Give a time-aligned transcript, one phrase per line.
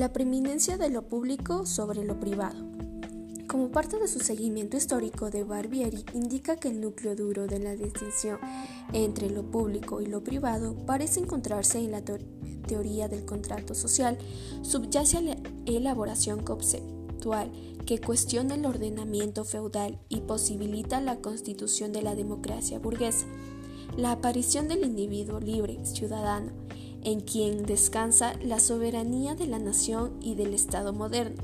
[0.00, 2.64] La preeminencia de lo público sobre lo privado.
[3.46, 7.76] Como parte de su seguimiento histórico de Barbieri, indica que el núcleo duro de la
[7.76, 8.38] distinción
[8.94, 12.02] entre lo público y lo privado parece encontrarse en la
[12.66, 14.16] teoría del contrato social,
[14.62, 15.36] subyace a la
[15.66, 17.52] elaboración conceptual
[17.84, 23.26] que cuestiona el ordenamiento feudal y posibilita la constitución de la democracia burguesa,
[23.98, 26.52] la aparición del individuo libre, ciudadano,
[27.02, 31.42] en quien descansa la soberanía de la nación y del Estado moderno.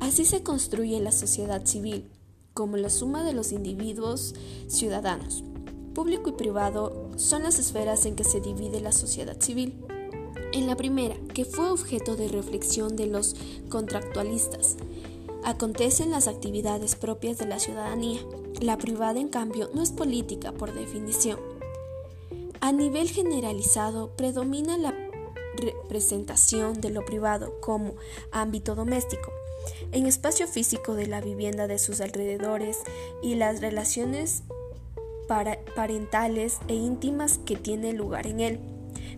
[0.00, 2.10] Así se construye la sociedad civil,
[2.54, 4.34] como la suma de los individuos
[4.66, 5.44] ciudadanos.
[5.94, 9.84] Público y privado son las esferas en que se divide la sociedad civil.
[10.52, 13.36] En la primera, que fue objeto de reflexión de los
[13.68, 14.76] contractualistas,
[15.44, 18.20] acontecen las actividades propias de la ciudadanía.
[18.60, 21.38] La privada, en cambio, no es política por definición.
[22.64, 24.94] A nivel generalizado, predomina la
[25.56, 27.96] representación de lo privado como
[28.30, 29.32] ámbito doméstico,
[29.90, 32.78] en espacio físico de la vivienda de sus alrededores
[33.20, 34.44] y las relaciones
[35.74, 38.60] parentales e íntimas que tiene lugar en él,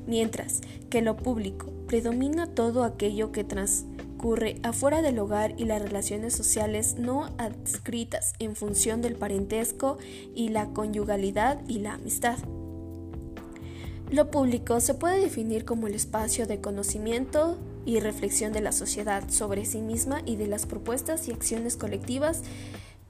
[0.06, 6.34] mientras que lo público predomina todo aquello que transcurre afuera del hogar y las relaciones
[6.34, 9.98] sociales no adscritas en función del parentesco
[10.34, 12.38] y la conyugalidad y la amistad.
[14.14, 19.28] Lo público se puede definir como el espacio de conocimiento y reflexión de la sociedad
[19.28, 22.42] sobre sí misma y de las propuestas y acciones colectivas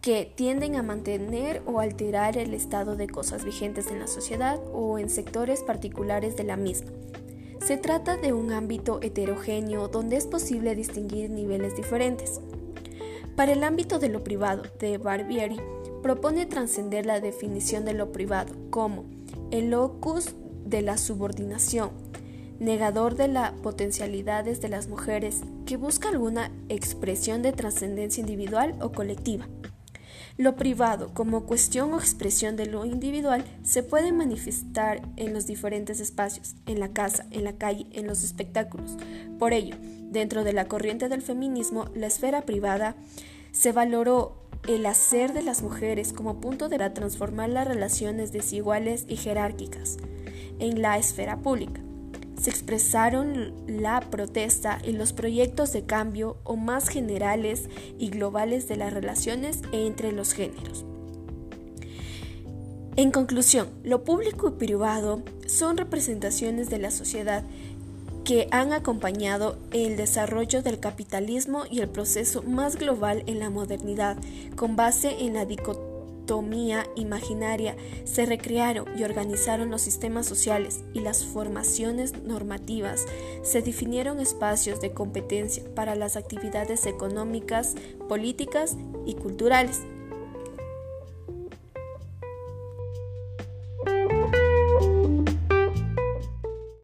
[0.00, 4.98] que tienden a mantener o alterar el estado de cosas vigentes en la sociedad o
[4.98, 6.92] en sectores particulares de la misma.
[7.62, 12.40] Se trata de un ámbito heterogéneo donde es posible distinguir niveles diferentes.
[13.36, 15.60] Para el ámbito de lo privado, de Barbieri
[16.02, 19.04] propone trascender la definición de lo privado como
[19.50, 21.90] el locus de la subordinación,
[22.58, 28.92] negador de las potencialidades de las mujeres que busca alguna expresión de trascendencia individual o
[28.92, 29.46] colectiva.
[30.36, 36.00] Lo privado, como cuestión o expresión de lo individual, se puede manifestar en los diferentes
[36.00, 38.96] espacios, en la casa, en la calle, en los espectáculos.
[39.38, 39.76] Por ello,
[40.10, 42.96] dentro de la corriente del feminismo, la esfera privada
[43.52, 49.16] se valoró el hacer de las mujeres como punto de transformar las relaciones desiguales y
[49.16, 49.98] jerárquicas
[50.58, 51.80] en la esfera pública.
[52.40, 57.68] Se expresaron la protesta y los proyectos de cambio o más generales
[57.98, 60.84] y globales de las relaciones entre los géneros.
[62.96, 67.44] En conclusión, lo público y privado son representaciones de la sociedad
[68.24, 74.16] que han acompañado el desarrollo del capitalismo y el proceso más global en la modernidad,
[74.56, 75.93] con base en la dicotomía
[76.96, 83.06] imaginaria se recrearon y organizaron los sistemas sociales y las formaciones normativas,
[83.42, 87.74] se definieron espacios de competencia para las actividades económicas,
[88.08, 88.76] políticas
[89.06, 89.82] y culturales.